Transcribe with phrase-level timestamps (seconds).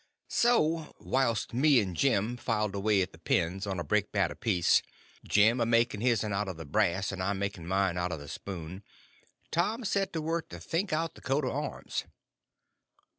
[0.31, 4.81] So whilst me and Jim filed away at the pens on a brickbat apiece,
[5.27, 8.27] Jim a making his'n out of the brass and I making mine out of the
[8.27, 8.81] spoon,
[9.51, 12.05] Tom set to work to think out the coat of arms.